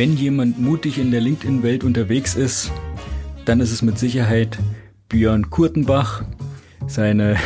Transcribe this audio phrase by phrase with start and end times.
[0.00, 2.72] wenn jemand mutig in der LinkedIn-Welt unterwegs ist,
[3.44, 4.58] dann ist es mit Sicherheit
[5.10, 6.24] Björn Kurtenbach.
[6.86, 7.36] Seine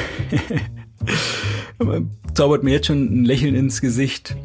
[2.34, 4.36] zaubert mir jetzt schon ein Lächeln ins Gesicht,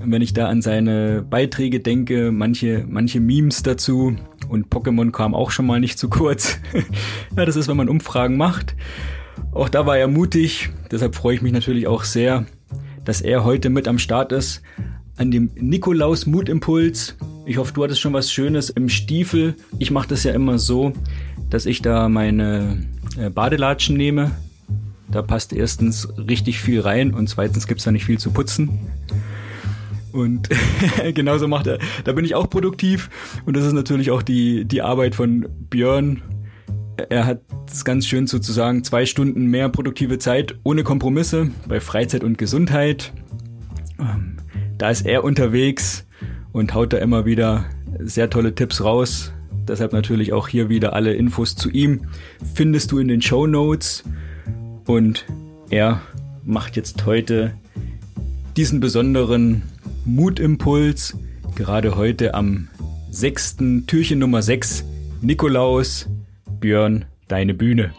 [0.00, 4.16] wenn ich da an seine Beiträge denke, manche, manche Memes dazu
[4.48, 6.58] und Pokémon kam auch schon mal nicht zu kurz.
[7.36, 8.76] ja, das ist, wenn man Umfragen macht.
[9.52, 12.46] Auch da war er mutig, deshalb freue ich mich natürlich auch sehr,
[13.04, 14.62] dass er heute mit am Start ist
[15.18, 17.16] an dem Nikolaus Mutimpuls.
[17.48, 19.54] Ich hoffe, du hattest schon was Schönes im Stiefel.
[19.78, 20.92] Ich mache das ja immer so,
[21.48, 22.84] dass ich da meine
[23.18, 24.32] äh, Badelatschen nehme.
[25.10, 28.80] Da passt erstens richtig viel rein und zweitens gibt's da nicht viel zu putzen.
[30.12, 30.50] Und
[31.14, 33.08] genauso macht er, da bin ich auch produktiv.
[33.46, 36.20] Und das ist natürlich auch die, die Arbeit von Björn.
[37.08, 42.24] Er hat es ganz schön sozusagen zwei Stunden mehr produktive Zeit ohne Kompromisse bei Freizeit
[42.24, 43.14] und Gesundheit.
[43.98, 44.36] Ähm,
[44.76, 46.04] da ist er unterwegs
[46.52, 47.66] und haut da immer wieder
[47.98, 49.32] sehr tolle Tipps raus.
[49.66, 52.02] Deshalb natürlich auch hier wieder alle Infos zu ihm
[52.54, 54.04] findest du in den Show Notes.
[54.86, 55.26] Und
[55.70, 56.00] er
[56.44, 57.52] macht jetzt heute
[58.56, 59.62] diesen besonderen
[60.04, 61.16] Mutimpuls.
[61.54, 62.68] Gerade heute am
[63.10, 64.84] sechsten Türchen Nummer 6.
[65.20, 66.08] Nikolaus,
[66.60, 67.92] Björn, deine Bühne.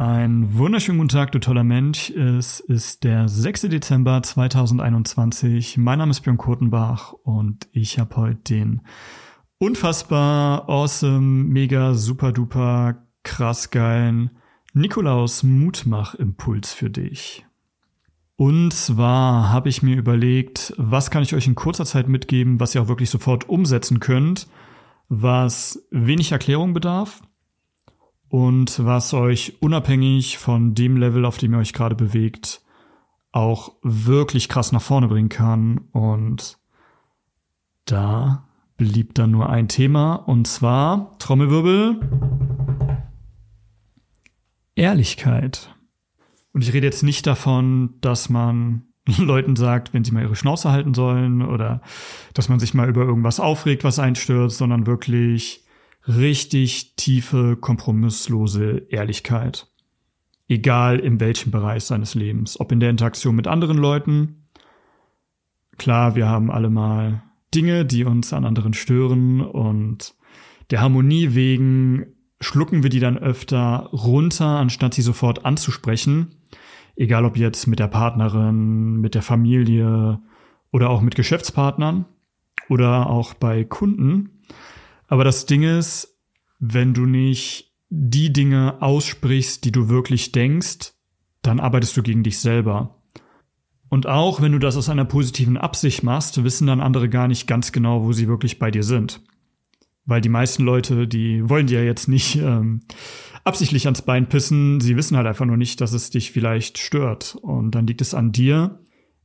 [0.00, 2.08] Ein wunderschönen guten Tag, du toller Mensch.
[2.08, 3.68] Es ist der 6.
[3.68, 5.76] Dezember 2021.
[5.76, 8.80] Mein Name ist Björn Kurtenbach und ich habe heute den
[9.58, 14.30] unfassbar awesome, mega, super duper, krass geilen
[14.72, 17.44] Nikolaus Mutmach-Impuls für dich.
[18.36, 22.74] Und zwar habe ich mir überlegt, was kann ich euch in kurzer Zeit mitgeben, was
[22.74, 24.48] ihr auch wirklich sofort umsetzen könnt,
[25.10, 27.20] was wenig Erklärung bedarf
[28.30, 32.62] und was euch unabhängig von dem Level, auf dem ihr euch gerade bewegt,
[33.32, 35.78] auch wirklich krass nach vorne bringen kann.
[35.92, 36.58] Und
[37.86, 42.00] da blieb dann nur ein Thema und zwar Trommelwirbel.
[44.76, 45.74] Ehrlichkeit.
[46.52, 48.86] Und ich rede jetzt nicht davon, dass man
[49.18, 51.82] Leuten sagt, wenn sie mal ihre Schnauze halten sollen oder
[52.32, 55.64] dass man sich mal über irgendwas aufregt, was einstürzt, sondern wirklich
[56.06, 59.68] richtig tiefe, kompromisslose Ehrlichkeit.
[60.48, 62.58] Egal in welchem Bereich seines Lebens.
[62.58, 64.48] Ob in der Interaktion mit anderen Leuten.
[65.78, 67.22] Klar, wir haben alle mal
[67.54, 70.14] Dinge, die uns an anderen stören und
[70.70, 72.06] der Harmonie wegen
[72.40, 76.36] schlucken wir die dann öfter runter, anstatt sie sofort anzusprechen.
[76.96, 80.20] Egal ob jetzt mit der Partnerin, mit der Familie
[80.72, 82.06] oder auch mit Geschäftspartnern
[82.68, 84.42] oder auch bei Kunden.
[85.10, 86.16] Aber das Ding ist,
[86.60, 90.92] wenn du nicht die Dinge aussprichst, die du wirklich denkst,
[91.42, 93.02] dann arbeitest du gegen dich selber.
[93.88, 97.48] Und auch wenn du das aus einer positiven Absicht machst, wissen dann andere gar nicht
[97.48, 99.20] ganz genau, wo sie wirklich bei dir sind.
[100.04, 102.82] Weil die meisten Leute, die wollen dir ja jetzt nicht ähm,
[103.42, 107.34] absichtlich ans Bein pissen, sie wissen halt einfach nur nicht, dass es dich vielleicht stört.
[107.34, 108.78] Und dann liegt es an dir,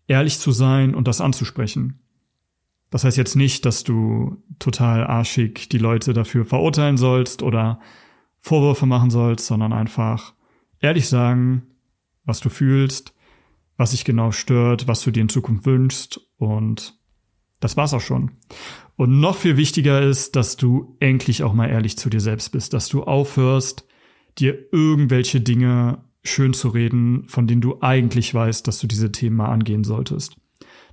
[0.08, 2.00] ehrlich zu sein und das anzusprechen.
[2.90, 7.80] Das heißt jetzt nicht, dass du total arschig die Leute dafür verurteilen sollst oder
[8.40, 10.34] Vorwürfe machen sollst, sondern einfach
[10.80, 11.64] ehrlich sagen,
[12.26, 13.14] was du fühlst,
[13.78, 16.98] was dich genau stört, was du dir in Zukunft wünschst und
[17.60, 18.32] das war's auch schon.
[18.96, 22.74] Und noch viel wichtiger ist, dass du endlich auch mal ehrlich zu dir selbst bist,
[22.74, 23.86] dass du aufhörst,
[24.38, 29.38] dir irgendwelche Dinge schön zu reden, von denen du eigentlich weißt, dass du diese Themen
[29.38, 30.36] mal angehen solltest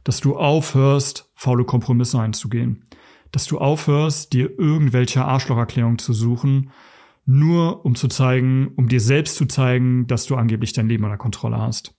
[0.04, 2.84] dass du aufhörst, faule Kompromisse einzugehen.
[3.30, 6.70] Dass du aufhörst, dir irgendwelche Arschlocherklärungen zu suchen,
[7.24, 11.16] nur um zu zeigen, um dir selbst zu zeigen, dass du angeblich dein Leben unter
[11.16, 11.94] Kontrolle hast.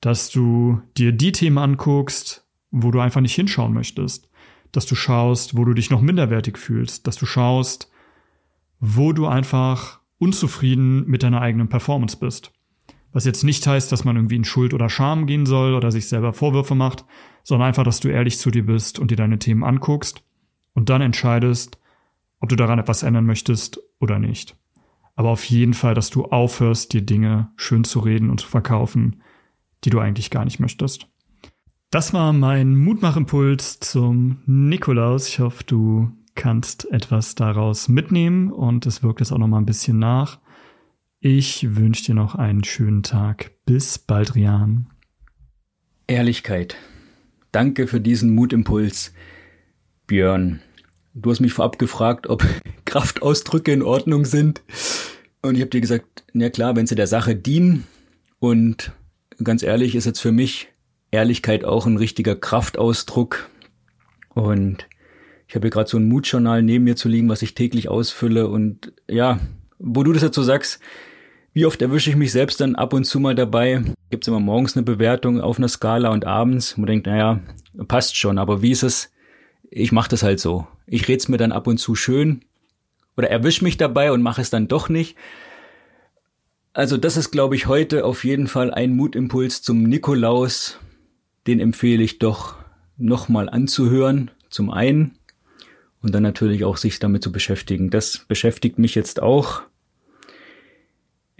[0.00, 4.28] Dass du dir die Themen anguckst, wo du einfach nicht hinschauen möchtest.
[4.72, 7.06] Dass du schaust, wo du dich noch minderwertig fühlst.
[7.06, 7.90] Dass du schaust,
[8.80, 12.52] wo du einfach unzufrieden mit deiner eigenen Performance bist.
[13.12, 16.06] Was jetzt nicht heißt, dass man irgendwie in Schuld oder Scham gehen soll oder sich
[16.08, 17.04] selber Vorwürfe macht,
[17.42, 20.22] sondern einfach, dass du ehrlich zu dir bist und dir deine Themen anguckst
[20.74, 21.78] und dann entscheidest,
[22.38, 24.56] ob du daran etwas ändern möchtest oder nicht.
[25.16, 29.22] Aber auf jeden Fall, dass du aufhörst, dir Dinge schön zu reden und zu verkaufen,
[29.84, 31.08] die du eigentlich gar nicht möchtest.
[31.90, 35.28] Das war mein Mutmachimpuls zum Nikolaus.
[35.28, 39.66] Ich hoffe, du kannst etwas daraus mitnehmen und es wirkt jetzt auch noch mal ein
[39.66, 40.38] bisschen nach.
[41.22, 43.50] Ich wünsche dir noch einen schönen Tag.
[43.66, 44.86] Bis bald, Rian.
[46.06, 46.76] Ehrlichkeit.
[47.52, 49.12] Danke für diesen Mutimpuls,
[50.06, 50.62] Björn.
[51.12, 52.42] Du hast mich vorab gefragt, ob
[52.86, 54.62] Kraftausdrücke in Ordnung sind.
[55.42, 57.86] Und ich habe dir gesagt, na klar, wenn sie der Sache dienen.
[58.38, 58.92] Und
[59.44, 60.68] ganz ehrlich ist jetzt für mich
[61.10, 63.50] Ehrlichkeit auch ein richtiger Kraftausdruck.
[64.30, 64.88] Und
[65.48, 68.48] ich habe hier gerade so ein Mutjournal neben mir zu liegen, was ich täglich ausfülle.
[68.48, 69.38] Und ja,
[69.78, 70.80] wo du das jetzt so sagst,
[71.52, 73.82] wie oft erwische ich mich selbst dann ab und zu mal dabei?
[74.10, 76.76] Gibt's immer morgens eine Bewertung auf einer Skala und abends.
[76.76, 77.40] Man denkt, naja,
[77.88, 79.12] passt schon, aber wie ist es?
[79.70, 80.66] Ich mache das halt so.
[80.86, 82.42] Ich red's mir dann ab und zu schön
[83.16, 85.16] oder erwisch mich dabei und mache es dann doch nicht.
[86.72, 90.78] Also das ist, glaube ich, heute auf jeden Fall ein Mutimpuls zum Nikolaus.
[91.46, 92.56] Den empfehle ich doch
[92.96, 95.18] nochmal anzuhören, zum einen.
[96.00, 97.90] Und dann natürlich auch sich damit zu beschäftigen.
[97.90, 99.62] Das beschäftigt mich jetzt auch.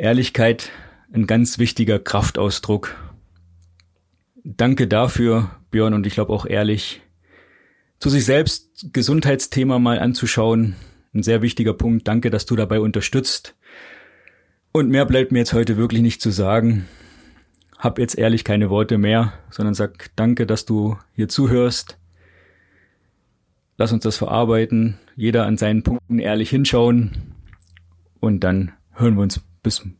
[0.00, 0.70] Ehrlichkeit,
[1.12, 2.96] ein ganz wichtiger Kraftausdruck.
[4.42, 7.02] Danke dafür, Björn, und ich glaube auch ehrlich,
[7.98, 10.76] zu sich selbst Gesundheitsthema mal anzuschauen.
[11.12, 12.08] Ein sehr wichtiger Punkt.
[12.08, 13.54] Danke, dass du dabei unterstützt.
[14.72, 16.88] Und mehr bleibt mir jetzt heute wirklich nicht zu sagen.
[17.76, 21.98] Hab jetzt ehrlich keine Worte mehr, sondern sag danke, dass du hier zuhörst.
[23.76, 27.34] Lass uns das verarbeiten, jeder an seinen Punkten ehrlich hinschauen
[28.20, 29.96] und dann hören wir uns bis, hören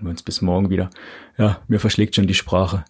[0.00, 0.90] wir uns bis morgen wieder.
[1.38, 2.84] Ja, mir verschlägt schon die Sprache.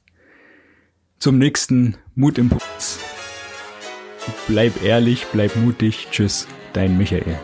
[1.19, 3.01] Zum nächsten Mutimpuls.
[4.49, 6.09] Bleib ehrlich, bleib mutig.
[6.11, 7.39] Tschüss, dein Michael.